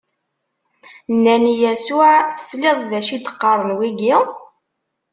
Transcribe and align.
Nnan 1.13 1.43
i 1.51 1.53
Yasuɛ: 1.61 2.13
Tesliḍ 2.35 2.77
d 2.89 2.91
acu 2.99 3.11
i 3.15 3.17
d-qqaren 3.19 3.69
wigi? 3.77 4.15